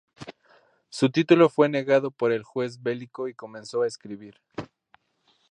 [0.89, 4.41] Su título fue negado por el Juez Veliko y comenzó a escribir.